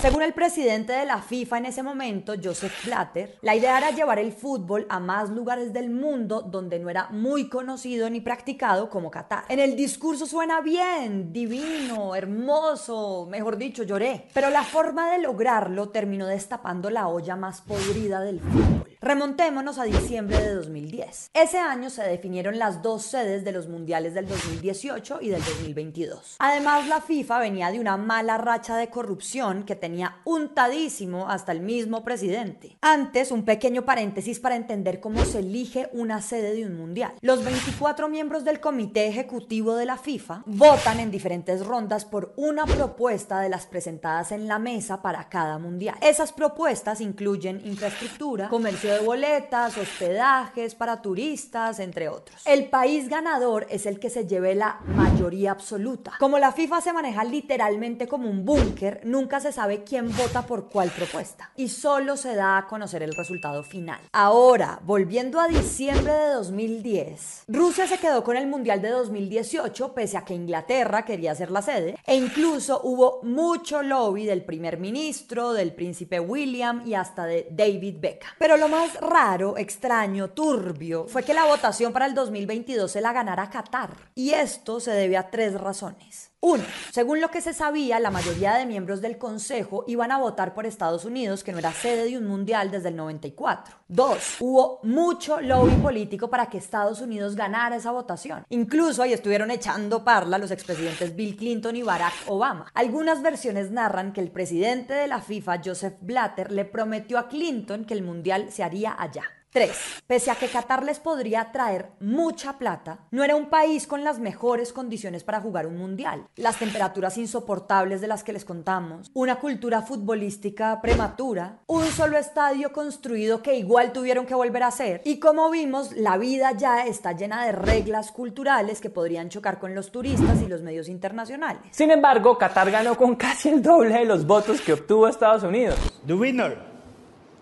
Según 0.00 0.22
el 0.22 0.32
presidente 0.32 0.92
de 0.92 1.04
la 1.04 1.22
FIFA 1.22 1.58
en 1.58 1.66
ese 1.66 1.82
momento, 1.82 2.34
Joseph 2.42 2.72
Blatter, 2.84 3.38
la 3.42 3.54
idea 3.54 3.78
era 3.78 3.90
llevar 3.90 4.18
el 4.18 4.32
fútbol 4.32 4.86
a 4.88 4.98
más 4.98 5.30
lugares 5.30 5.72
del 5.72 5.90
mundo 5.90 6.42
donde 6.42 6.78
no 6.78 6.90
era 6.90 7.08
muy 7.10 7.48
conocido 7.48 8.10
ni 8.10 8.20
practicado 8.20 8.90
como 8.90 9.10
Qatar. 9.10 9.44
En 9.48 9.60
el 9.60 9.76
discurso 9.76 10.26
suena 10.26 10.60
bien, 10.60 11.32
divino, 11.32 12.14
hermoso, 12.14 13.26
mejor 13.30 13.56
dicho, 13.56 13.84
lloré. 13.84 14.26
Pero 14.34 14.50
la 14.50 14.64
forma 14.64 15.12
de 15.12 15.18
lograrlo 15.18 15.90
terminó 15.90 16.26
destapando 16.26 16.90
la 16.90 17.08
olla 17.08 17.36
más 17.36 17.60
podrida 17.60 18.20
del 18.20 18.40
fútbol. 18.40 18.81
Remontémonos 19.04 19.80
a 19.80 19.82
diciembre 19.82 20.38
de 20.38 20.54
2010. 20.54 21.30
Ese 21.34 21.58
año 21.58 21.90
se 21.90 22.04
definieron 22.04 22.60
las 22.60 22.82
dos 22.82 23.02
sedes 23.02 23.44
de 23.44 23.50
los 23.50 23.66
mundiales 23.66 24.14
del 24.14 24.28
2018 24.28 25.18
y 25.22 25.30
del 25.30 25.42
2022. 25.44 26.36
Además, 26.38 26.86
la 26.86 27.00
FIFA 27.00 27.40
venía 27.40 27.72
de 27.72 27.80
una 27.80 27.96
mala 27.96 28.38
racha 28.38 28.76
de 28.76 28.90
corrupción 28.90 29.64
que 29.64 29.74
tenía 29.74 30.18
untadísimo 30.24 31.28
hasta 31.28 31.50
el 31.50 31.62
mismo 31.62 32.04
presidente. 32.04 32.78
Antes, 32.80 33.32
un 33.32 33.44
pequeño 33.44 33.84
paréntesis 33.84 34.38
para 34.38 34.54
entender 34.54 35.00
cómo 35.00 35.24
se 35.24 35.40
elige 35.40 35.90
una 35.92 36.22
sede 36.22 36.54
de 36.54 36.64
un 36.64 36.76
mundial. 36.76 37.14
Los 37.22 37.44
24 37.44 38.08
miembros 38.08 38.44
del 38.44 38.60
comité 38.60 39.08
ejecutivo 39.08 39.74
de 39.74 39.86
la 39.86 39.96
FIFA 39.96 40.44
votan 40.46 41.00
en 41.00 41.10
diferentes 41.10 41.66
rondas 41.66 42.04
por 42.04 42.34
una 42.36 42.66
propuesta 42.66 43.40
de 43.40 43.48
las 43.48 43.66
presentadas 43.66 44.30
en 44.30 44.46
la 44.46 44.60
mesa 44.60 45.02
para 45.02 45.28
cada 45.28 45.58
mundial. 45.58 45.96
Esas 46.00 46.32
propuestas 46.32 47.00
incluyen 47.00 47.60
infraestructura, 47.66 48.48
comercio 48.48 48.91
de 48.92 49.00
boletas, 49.00 49.76
hospedajes 49.76 50.74
para 50.74 51.02
turistas, 51.02 51.78
entre 51.78 52.08
otros. 52.08 52.42
El 52.46 52.68
país 52.68 53.08
ganador 53.08 53.66
es 53.70 53.86
el 53.86 53.98
que 53.98 54.10
se 54.10 54.26
lleve 54.26 54.54
la 54.54 54.80
mayoría 54.86 55.50
absoluta. 55.50 56.12
Como 56.18 56.38
la 56.38 56.52
FIFA 56.52 56.80
se 56.80 56.92
maneja 56.92 57.24
literalmente 57.24 58.06
como 58.06 58.28
un 58.28 58.44
búnker, 58.44 59.00
nunca 59.04 59.40
se 59.40 59.52
sabe 59.52 59.84
quién 59.84 60.14
vota 60.16 60.46
por 60.46 60.68
cuál 60.68 60.90
propuesta 60.90 61.50
y 61.56 61.68
solo 61.68 62.16
se 62.16 62.34
da 62.34 62.58
a 62.58 62.66
conocer 62.66 63.02
el 63.02 63.14
resultado 63.14 63.62
final. 63.62 64.00
Ahora, 64.12 64.80
volviendo 64.84 65.40
a 65.40 65.48
diciembre 65.48 66.12
de 66.12 66.28
2010, 66.34 67.44
Rusia 67.48 67.86
se 67.86 67.98
quedó 67.98 68.22
con 68.22 68.36
el 68.36 68.46
Mundial 68.46 68.82
de 68.82 68.90
2018 68.90 69.94
pese 69.94 70.16
a 70.16 70.24
que 70.24 70.34
Inglaterra 70.34 71.04
quería 71.04 71.34
ser 71.34 71.50
la 71.50 71.62
sede 71.62 71.96
e 72.06 72.16
incluso 72.16 72.80
hubo 72.82 73.20
mucho 73.22 73.82
lobby 73.82 74.26
del 74.26 74.44
primer 74.44 74.78
ministro, 74.78 75.52
del 75.52 75.74
príncipe 75.74 76.20
William 76.20 76.82
y 76.86 76.94
hasta 76.94 77.24
de 77.24 77.48
David 77.50 77.96
Beckham. 78.00 78.32
Pero 78.38 78.56
lo 78.56 78.68
más 78.68 78.81
raro, 79.00 79.56
extraño, 79.56 80.30
turbio 80.30 81.06
fue 81.06 81.22
que 81.22 81.34
la 81.34 81.46
votación 81.46 81.92
para 81.92 82.06
el 82.06 82.14
2022 82.14 82.90
se 82.90 83.00
la 83.00 83.12
ganara 83.12 83.50
Qatar. 83.50 83.90
Y 84.14 84.30
esto 84.30 84.80
se 84.80 84.92
debe 84.92 85.16
a 85.16 85.30
tres 85.30 85.54
razones. 85.54 86.31
Uno, 86.44 86.64
según 86.90 87.20
lo 87.20 87.30
que 87.30 87.40
se 87.40 87.54
sabía, 87.54 88.00
la 88.00 88.10
mayoría 88.10 88.54
de 88.54 88.66
miembros 88.66 89.00
del 89.00 89.16
Consejo 89.16 89.84
iban 89.86 90.10
a 90.10 90.18
votar 90.18 90.54
por 90.54 90.66
Estados 90.66 91.04
Unidos, 91.04 91.44
que 91.44 91.52
no 91.52 91.60
era 91.60 91.70
sede 91.70 92.06
de 92.06 92.18
un 92.18 92.26
mundial 92.26 92.68
desde 92.68 92.88
el 92.88 92.96
94. 92.96 93.76
Dos, 93.86 94.38
hubo 94.40 94.80
mucho 94.82 95.40
lobby 95.40 95.76
político 95.76 96.28
para 96.30 96.46
que 96.46 96.58
Estados 96.58 97.00
Unidos 97.00 97.36
ganara 97.36 97.76
esa 97.76 97.92
votación. 97.92 98.44
Incluso 98.48 99.04
ahí 99.04 99.12
estuvieron 99.12 99.52
echando 99.52 100.02
parla 100.02 100.36
los 100.36 100.50
expresidentes 100.50 101.14
Bill 101.14 101.36
Clinton 101.36 101.76
y 101.76 101.84
Barack 101.84 102.14
Obama. 102.26 102.66
Algunas 102.74 103.22
versiones 103.22 103.70
narran 103.70 104.12
que 104.12 104.20
el 104.20 104.32
presidente 104.32 104.94
de 104.94 105.06
la 105.06 105.20
FIFA, 105.20 105.60
Joseph 105.64 105.94
Blatter, 106.00 106.50
le 106.50 106.64
prometió 106.64 107.20
a 107.20 107.28
Clinton 107.28 107.84
que 107.84 107.94
el 107.94 108.02
mundial 108.02 108.50
se 108.50 108.64
haría 108.64 109.00
allá. 109.00 109.22
3. 109.52 109.70
Pese 110.06 110.30
a 110.30 110.34
que 110.34 110.48
Qatar 110.48 110.82
les 110.82 110.98
podría 110.98 111.52
traer 111.52 111.90
mucha 112.00 112.58
plata, 112.58 113.00
no 113.10 113.22
era 113.22 113.36
un 113.36 113.50
país 113.50 113.86
con 113.86 114.02
las 114.02 114.18
mejores 114.18 114.72
condiciones 114.72 115.24
para 115.24 115.42
jugar 115.42 115.66
un 115.66 115.76
mundial. 115.76 116.26
Las 116.36 116.58
temperaturas 116.58 117.18
insoportables 117.18 118.00
de 118.00 118.06
las 118.08 118.24
que 118.24 118.32
les 118.32 118.46
contamos, 118.46 119.10
una 119.12 119.36
cultura 119.36 119.82
futbolística 119.82 120.80
prematura, 120.80 121.58
un 121.66 121.84
solo 121.84 122.16
estadio 122.16 122.72
construido 122.72 123.42
que 123.42 123.54
igual 123.56 123.92
tuvieron 123.92 124.24
que 124.24 124.34
volver 124.34 124.62
a 124.62 124.68
hacer 124.68 125.02
y 125.04 125.18
como 125.18 125.50
vimos, 125.50 125.92
la 125.92 126.16
vida 126.16 126.52
ya 126.52 126.86
está 126.86 127.12
llena 127.12 127.44
de 127.44 127.52
reglas 127.52 128.10
culturales 128.10 128.80
que 128.80 128.88
podrían 128.88 129.28
chocar 129.28 129.58
con 129.58 129.74
los 129.74 129.92
turistas 129.92 130.40
y 130.40 130.48
los 130.48 130.62
medios 130.62 130.88
internacionales. 130.88 131.62
Sin 131.72 131.90
embargo, 131.90 132.38
Qatar 132.38 132.70
ganó 132.70 132.96
con 132.96 133.16
casi 133.16 133.50
el 133.50 133.60
doble 133.60 133.98
de 133.98 134.06
los 134.06 134.26
votos 134.26 134.62
que 134.62 134.72
obtuvo 134.72 135.08
Estados 135.08 135.42
Unidos. 135.42 135.78
The 136.06 136.14
winner 136.14 136.56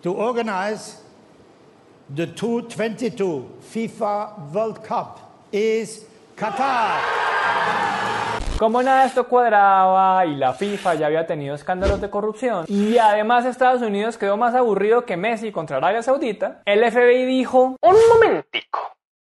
to 0.01 0.13
organize 0.13 0.97
the 2.15 2.27
2022 2.27 3.45
FIFA 3.71 4.51
World 4.53 4.83
Cup 4.85 5.19
is 5.51 6.05
Qatar. 6.35 6.99
Como 8.57 8.83
nada 8.83 9.05
esto 9.05 9.27
cuadraba 9.27 10.25
y 10.25 10.35
la 10.35 10.53
FIFA 10.53 10.95
ya 10.95 11.07
había 11.07 11.25
tenido 11.25 11.55
escándalos 11.55 12.01
de 12.01 12.09
corrupción 12.09 12.65
y 12.67 12.97
además 12.97 13.45
Estados 13.45 13.81
Unidos 13.81 14.17
quedó 14.17 14.37
más 14.37 14.53
aburrido 14.53 15.05
que 15.05 15.17
Messi 15.17 15.51
contra 15.51 15.77
Arabia 15.77 16.03
Saudita, 16.03 16.61
el 16.65 16.83
FBI 16.91 17.25
dijo, 17.25 17.77
un 17.81 17.95
momentico, 18.13 18.79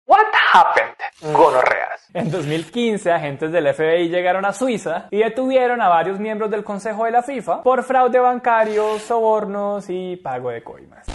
what 0.05 0.25
happened? 0.53 0.95
Gonorreas. 1.35 2.07
En 2.13 2.31
2015, 2.31 3.11
agentes 3.11 3.51
del 3.51 3.73
FBI 3.73 4.07
llegaron 4.07 4.45
a 4.45 4.53
Suiza 4.53 5.07
y 5.11 5.17
detuvieron 5.17 5.81
a 5.81 5.89
varios 5.89 6.19
miembros 6.19 6.51
del 6.51 6.63
Consejo 6.63 7.05
de 7.05 7.11
la 7.11 7.23
FIFA 7.23 7.63
por 7.63 7.83
fraude 7.83 8.19
bancario, 8.19 8.99
sobornos 8.99 9.89
y 9.89 10.15
pago 10.17 10.51
de 10.51 10.63
coimas. 10.63 11.07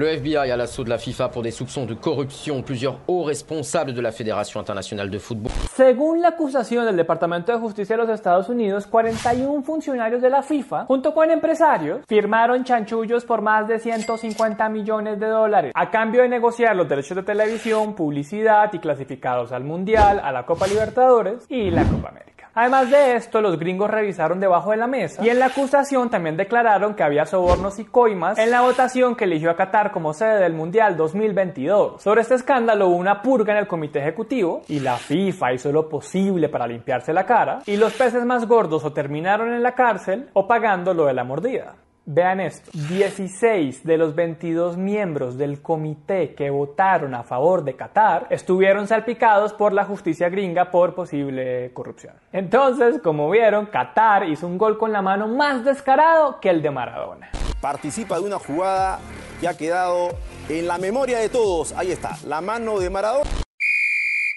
Le 0.00 0.06
FBI 0.06 0.50
à 0.50 0.56
l'assaut 0.56 0.82
de 0.82 0.88
la 0.88 0.96
FIFA 0.96 1.28
pour 1.28 1.42
des 1.42 1.50
soupçons 1.50 1.84
de 1.84 1.92
corruption. 1.92 2.62
Plusieurs 2.62 3.00
hauts 3.06 3.22
responsables 3.22 3.92
de 3.92 4.00
la 4.00 4.12
Fédération 4.12 4.58
internationale 4.58 5.10
de 5.10 5.18
football. 5.18 5.52
Según 5.74 6.22
la 6.22 6.28
acusación 6.28 6.86
del 6.86 6.96
Departamento 6.96 7.52
de 7.52 7.58
Justicia 7.58 7.98
de 7.98 8.02
los 8.04 8.10
Estados 8.10 8.48
Unidos, 8.48 8.86
41 8.86 9.62
funcionarios 9.62 10.22
de 10.22 10.30
la 10.30 10.42
FIFA, 10.42 10.86
junto 10.86 11.12
con 11.12 11.30
empresarios, 11.30 12.00
firmaron 12.08 12.64
chanchullos 12.64 13.26
por 13.26 13.42
más 13.42 13.68
de 13.68 13.78
150 13.78 14.70
millones 14.70 15.20
de 15.20 15.26
dólares, 15.26 15.72
a 15.74 15.90
cambio 15.90 16.22
de 16.22 16.30
negociar 16.30 16.74
los 16.74 16.88
derechos 16.88 17.16
de 17.16 17.22
televisión, 17.22 17.94
publicidad 17.94 18.72
y 18.72 18.78
clasificados 18.78 19.52
al 19.52 19.64
Mundial, 19.64 20.18
a 20.24 20.32
la 20.32 20.46
Copa 20.46 20.66
Libertadores 20.66 21.44
y 21.50 21.70
la 21.70 21.84
Copa 21.84 22.08
América. 22.08 22.29
Además 22.60 22.90
de 22.90 23.16
esto, 23.16 23.40
los 23.40 23.58
gringos 23.58 23.90
revisaron 23.90 24.38
debajo 24.38 24.72
de 24.72 24.76
la 24.76 24.86
mesa 24.86 25.24
y 25.24 25.30
en 25.30 25.38
la 25.38 25.46
acusación 25.46 26.10
también 26.10 26.36
declararon 26.36 26.94
que 26.94 27.02
había 27.02 27.24
sobornos 27.24 27.78
y 27.78 27.86
coimas 27.86 28.36
en 28.36 28.50
la 28.50 28.60
votación 28.60 29.16
que 29.16 29.24
eligió 29.24 29.50
a 29.50 29.56
Qatar 29.56 29.90
como 29.90 30.12
sede 30.12 30.40
del 30.40 30.52
Mundial 30.52 30.94
2022. 30.94 32.02
Sobre 32.02 32.20
este 32.20 32.34
escándalo 32.34 32.88
hubo 32.88 32.96
una 32.96 33.22
purga 33.22 33.54
en 33.54 33.60
el 33.60 33.66
comité 33.66 34.00
ejecutivo 34.00 34.60
y 34.68 34.80
la 34.80 34.98
FIFA 34.98 35.54
hizo 35.54 35.72
lo 35.72 35.88
posible 35.88 36.50
para 36.50 36.66
limpiarse 36.66 37.14
la 37.14 37.24
cara 37.24 37.60
y 37.64 37.78
los 37.78 37.94
peces 37.94 38.26
más 38.26 38.46
gordos 38.46 38.84
o 38.84 38.92
terminaron 38.92 39.54
en 39.54 39.62
la 39.62 39.74
cárcel 39.74 40.28
o 40.34 40.46
pagando 40.46 40.92
lo 40.92 41.06
de 41.06 41.14
la 41.14 41.24
mordida. 41.24 41.76
Vean 42.06 42.40
esto, 42.40 42.70
16 42.88 43.84
de 43.84 43.98
los 43.98 44.14
22 44.14 44.76
miembros 44.76 45.36
del 45.36 45.60
comité 45.60 46.34
que 46.34 46.48
votaron 46.48 47.14
a 47.14 47.22
favor 47.22 47.62
de 47.62 47.76
Qatar 47.76 48.26
estuvieron 48.30 48.88
salpicados 48.88 49.52
por 49.52 49.72
la 49.72 49.84
justicia 49.84 50.28
gringa 50.28 50.70
por 50.70 50.94
posible 50.94 51.72
corrupción. 51.74 52.14
Entonces, 52.32 53.00
como 53.02 53.30
vieron, 53.30 53.66
Qatar 53.66 54.26
hizo 54.28 54.46
un 54.46 54.56
gol 54.56 54.78
con 54.78 54.92
la 54.92 55.02
mano 55.02 55.28
más 55.28 55.64
descarado 55.64 56.40
que 56.40 56.48
el 56.48 56.62
de 56.62 56.70
Maradona. 56.70 57.30
Participa 57.60 58.18
de 58.18 58.26
una 58.26 58.38
jugada 58.38 58.98
que 59.40 59.46
ha 59.46 59.56
quedado 59.56 60.08
en 60.48 60.66
la 60.66 60.78
memoria 60.78 61.18
de 61.18 61.28
todos. 61.28 61.72
Ahí 61.74 61.92
está, 61.92 62.16
la 62.26 62.40
mano 62.40 62.80
de 62.80 62.88
Maradona. 62.88 63.30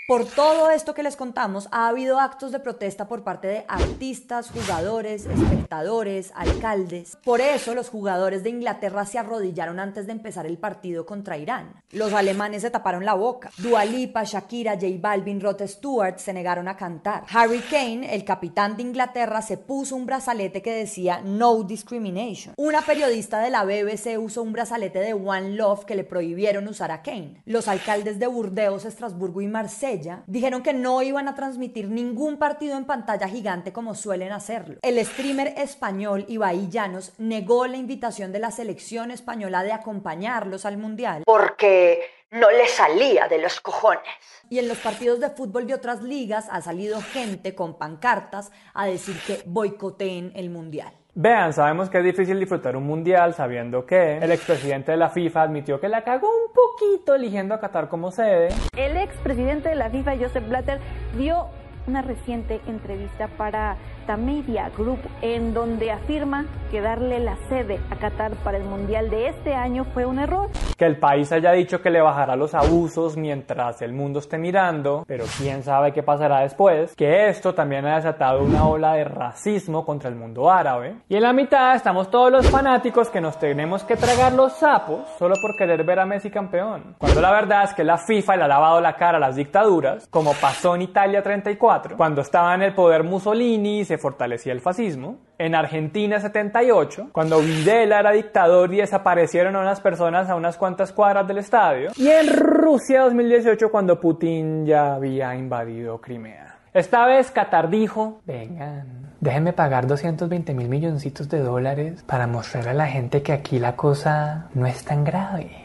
Por 0.05 0.25
todo 0.25 0.69
esto 0.69 0.93
que 0.93 1.01
les 1.01 1.15
contamos, 1.15 1.69
ha 1.72 1.88
habido 1.88 2.19
actos 2.19 2.51
de 2.51 2.60
protesta 2.60 3.07
por 3.07 3.24
parte 3.24 3.48
de 3.48 3.65
artistas, 3.69 4.51
jugadores, 4.51 5.25
espectadores, 5.25 6.33
alcaldes. 6.36 7.17
Por 7.24 7.39
eso 7.39 7.74
los 7.74 7.88
jugadores 7.88 8.43
de 8.43 8.50
Inglaterra 8.50 9.05
se 9.05 9.17
arrodillaron 9.17 9.79
antes 9.79 10.05
de 10.05 10.12
empezar 10.12 10.45
el 10.45 10.57
partido 10.57 11.05
contra 11.05 11.38
Irán. 11.38 11.81
Los 11.91 12.12
alemanes 12.12 12.63
se 12.63 12.69
taparon 12.69 13.05
la 13.05 13.13
boca. 13.13 13.50
Dua 13.60 13.86
Lipa, 13.86 14.25
Shakira, 14.25 14.74
J 14.74 14.88
Balvin, 15.00 15.39
Rod 15.39 15.62
Stewart 15.65 16.17
se 16.17 16.33
negaron 16.33 16.67
a 16.67 16.75
cantar. 16.75 17.24
Harry 17.33 17.62
Kane, 17.62 18.13
el 18.13 18.25
capitán 18.25 18.75
de 18.75 18.83
Inglaterra, 18.83 19.41
se 19.41 19.55
puso 19.55 19.95
un 19.95 20.05
brazalete 20.05 20.62
que 20.62 20.74
decía 20.74 21.22
No 21.24 21.63
Discrimination. 21.63 22.55
Una 22.57 22.81
periodista 22.81 23.39
de 23.39 23.51
la 23.51 23.63
BBC 23.63 24.19
usó 24.19 24.43
un 24.43 24.51
brazalete 24.51 25.00
de 25.00 25.13
One 25.13 25.51
Love 25.51 25.86
que 25.86 25.95
le 25.95 26.03
prohibieron 26.03 26.67
usar 26.67 26.91
a 26.91 27.01
Kane. 27.03 27.41
Los 27.45 27.69
alcaldes 27.69 28.19
de 28.19 28.27
Burdeos, 28.27 28.83
Estrasburgo 28.83 29.39
y 29.39 29.48
Marsella 29.48 29.92
dijeron 30.27 30.63
que 30.63 30.73
no 30.73 31.01
iban 31.01 31.27
a 31.27 31.35
transmitir 31.35 31.89
ningún 31.89 32.38
partido 32.38 32.77
en 32.77 32.85
pantalla 32.85 33.27
gigante 33.27 33.73
como 33.73 33.95
suelen 33.95 34.31
hacerlo. 34.31 34.77
El 34.81 35.03
streamer 35.05 35.53
español 35.57 36.25
Ibai 36.27 36.69
Llanos 36.69 37.13
negó 37.17 37.67
la 37.67 37.77
invitación 37.77 38.31
de 38.31 38.39
la 38.39 38.51
selección 38.51 39.12
española 39.12 39.63
de 39.63 39.73
acompañarlos 39.73 40.65
al 40.65 40.77
Mundial 40.77 41.23
porque 41.25 42.01
no 42.31 42.50
le 42.50 42.67
salía 42.67 43.27
de 43.27 43.38
los 43.38 43.62
cojones. 43.62 44.01
Y 44.50 44.59
en 44.59 44.67
los 44.67 44.79
partidos 44.79 45.19
de 45.19 45.29
fútbol 45.29 45.67
de 45.67 45.75
otras 45.75 46.01
ligas 46.01 46.47
ha 46.50 46.62
salido 46.62 47.01
gente 47.01 47.55
con 47.55 47.77
pancartas 47.77 48.51
a 48.73 48.88
decir 48.88 49.19
que 49.25 49.43
boicoteen 49.45 50.31
el 50.35 50.50
Mundial. 50.50 51.02
Vean, 51.15 51.53
sabemos 51.53 51.91
que 51.91 52.00
es 52.00 52.03
difícil 52.03 52.39
disfrutar 52.39 52.75
un 52.75 52.88
mundial 52.88 53.36
sabiendo 53.36 53.86
que 53.86 54.17
el 54.17 54.32
expresidente 54.32 54.93
de 54.93 54.98
la 54.98 55.10
FIFA 55.10 55.43
admitió 55.43 55.79
que 55.79 55.88
la 55.88 56.03
cagó 56.03 56.27
un 56.27 56.51
poquito 56.51 57.13
eligiendo 57.13 57.53
a 57.53 57.60
Qatar 57.60 57.88
como 57.88 58.10
sede. 58.10 58.50
El 58.75 58.98
expresidente 58.98 59.70
de 59.70 59.75
la 59.75 59.91
FIFA, 59.91 60.17
Joseph 60.17 60.50
Blatter, 60.50 60.79
dio 61.15 61.50
una 61.86 62.01
reciente 62.01 62.62
entrevista 62.65 63.27
para 63.27 63.77
Facta 64.03 64.17
Media 64.17 64.69
Group, 64.77 65.00
en 65.22 65.53
donde 65.53 65.89
afirma 65.89 66.45
que 66.69 66.81
darle 66.81 67.19
la 67.19 67.38
sede 67.48 67.79
a 67.89 67.95
Qatar 67.95 68.31
para 68.43 68.57
el 68.57 68.63
Mundial 68.63 69.10
de 69.10 69.27
este 69.27 69.53
año 69.53 69.86
fue 69.93 70.05
un 70.05 70.19
error. 70.19 70.50
Que 70.75 70.86
el 70.86 70.98
país 70.98 71.31
haya 71.31 71.51
dicho 71.51 71.81
que 71.81 71.89
le 71.89 72.01
bajará 72.01 72.36
los 72.36 72.53
abusos 72.53 73.15
mientras 73.15 73.81
el 73.81 73.93
mundo 73.93 74.19
esté 74.19 74.38
mirando, 74.38 75.05
pero 75.07 75.24
quién 75.38 75.63
sabe 75.63 75.93
qué 75.93 76.03
pasará 76.03 76.39
después. 76.39 76.95
Que 76.95 77.29
esto 77.29 77.53
también 77.53 77.86
ha 77.86 77.95
desatado 77.95 78.43
una 78.43 78.67
ola 78.67 78.95
de 78.95 79.05
racismo 79.05 79.86
contra 79.86 80.10
el 80.10 80.15
mundo 80.15 80.51
árabe. 80.51 80.95
Y 81.07 81.15
en 81.15 81.22
la 81.22 81.31
mitad 81.31 81.75
estamos 81.75 82.10
todos 82.10 82.31
los 82.31 82.50
fanáticos 82.50 83.10
que 83.10 83.22
nos 83.22 83.38
tenemos 83.39 83.83
que 83.83 83.95
tragar 83.95 84.33
los 84.33 84.53
sapos 84.53 85.07
solo 85.17 85.36
por 85.41 85.55
querer 85.55 85.86
ver 85.86 86.00
a 86.00 86.05
Messi 86.05 86.29
campeón. 86.29 86.95
Cuando 86.98 87.22
la 87.22 87.31
verdad 87.31 87.65
es 87.65 87.74
que 87.74 87.83
la 87.86 87.98
FIFA 87.98 88.36
le 88.36 88.43
ha 88.43 88.48
lavado 88.48 88.81
la 88.81 88.98
cara 88.98 89.17
a 89.17 89.22
las 89.22 89.36
dictaduras, 89.36 90.07
como 90.10 90.33
pasó 90.33 90.75
en 90.75 90.81
Italia 90.81 91.22
34, 91.22 91.95
cuando 91.95 92.22
estaba 92.22 92.55
en 92.55 92.63
el 92.63 92.74
poder 92.74 93.03
Mussolini 93.03 93.81
y 93.81 93.86
se 93.93 94.00
fortalecía 94.00 94.53
el 94.53 94.59
fascismo. 94.59 95.19
En 95.38 95.53
Argentina 95.53 96.19
78, 96.19 97.09
cuando 97.12 97.39
Videla 97.41 98.00
era 98.00 98.12
dictador 98.12 98.73
y 98.73 98.77
desaparecieron 98.77 99.55
a 99.55 99.59
unas 99.59 99.81
personas 99.81 100.29
a 100.29 100.35
unas 100.35 100.57
cuantas 100.57 100.91
cuadras 100.91 101.27
del 101.27 101.38
estadio. 101.38 101.91
Y 101.95 102.07
en 102.07 102.27
Rusia 102.27 103.01
2018, 103.01 103.69
cuando 103.69 104.00
Putin 104.00 104.65
ya 104.65 104.95
había 104.95 105.35
invadido 105.35 106.01
Crimea. 106.01 106.57
Esta 106.73 107.05
vez 107.05 107.29
Qatar 107.29 107.69
dijo, 107.69 108.21
vengan, 108.25 109.13
déjenme 109.21 109.53
pagar 109.53 109.85
220 109.85 110.55
mil 110.55 110.69
milloncitos 110.69 111.29
de 111.29 111.38
dólares 111.38 112.03
para 112.07 112.25
mostrarle 112.25 112.71
a 112.71 112.73
la 112.73 112.88
gente 112.88 113.21
que 113.21 113.31
aquí 113.31 113.59
la 113.59 113.75
cosa 113.75 114.50
no 114.55 114.65
es 114.65 114.83
tan 114.83 115.03
grave. 115.03 115.62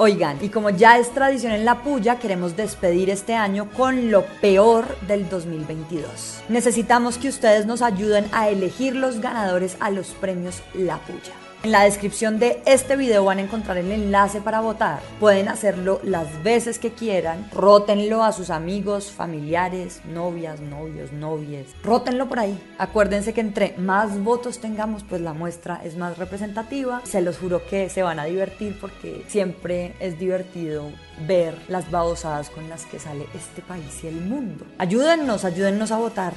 Oigan, 0.00 0.38
y 0.40 0.48
como 0.48 0.70
ya 0.70 0.96
es 0.96 1.12
tradición 1.12 1.50
en 1.50 1.64
la 1.64 1.82
puya, 1.82 2.20
queremos 2.20 2.56
despedir 2.56 3.10
este 3.10 3.34
año 3.34 3.68
con 3.72 4.12
lo 4.12 4.24
peor 4.40 4.96
del 5.08 5.28
2022. 5.28 6.44
Necesitamos 6.48 7.18
que 7.18 7.28
ustedes 7.28 7.66
nos 7.66 7.82
ayuden 7.82 8.28
a 8.30 8.48
elegir 8.48 8.94
los 8.94 9.20
ganadores 9.20 9.76
a 9.80 9.90
los 9.90 10.10
premios 10.10 10.62
La 10.72 10.98
Puya. 10.98 11.47
En 11.64 11.72
la 11.72 11.82
descripción 11.82 12.38
de 12.38 12.62
este 12.66 12.96
video 12.96 13.24
van 13.24 13.38
a 13.38 13.42
encontrar 13.42 13.78
el 13.78 13.90
enlace 13.90 14.40
para 14.40 14.60
votar. 14.60 15.00
Pueden 15.18 15.48
hacerlo 15.48 16.00
las 16.04 16.44
veces 16.44 16.78
que 16.78 16.92
quieran. 16.92 17.50
Rótenlo 17.52 18.22
a 18.22 18.32
sus 18.32 18.50
amigos, 18.50 19.10
familiares, 19.10 20.00
novias, 20.04 20.60
novios, 20.60 21.12
novias. 21.12 21.66
Rótenlo 21.82 22.28
por 22.28 22.38
ahí. 22.38 22.56
Acuérdense 22.78 23.34
que 23.34 23.40
entre 23.40 23.74
más 23.76 24.22
votos 24.22 24.60
tengamos, 24.60 25.02
pues 25.02 25.20
la 25.20 25.32
muestra 25.32 25.80
es 25.84 25.96
más 25.96 26.16
representativa. 26.16 27.00
Se 27.04 27.22
los 27.22 27.38
juro 27.38 27.66
que 27.66 27.90
se 27.90 28.04
van 28.04 28.20
a 28.20 28.26
divertir 28.26 28.78
porque 28.80 29.24
siempre 29.26 29.94
es 29.98 30.16
divertido 30.16 30.92
ver 31.26 31.58
las 31.66 31.90
babosadas 31.90 32.50
con 32.50 32.68
las 32.68 32.84
que 32.86 33.00
sale 33.00 33.26
este 33.34 33.62
país 33.62 34.04
y 34.04 34.06
el 34.06 34.20
mundo. 34.20 34.64
Ayúdennos, 34.78 35.44
ayúdennos 35.44 35.90
a 35.90 35.98
votar. 35.98 36.34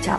Chao. 0.00 0.18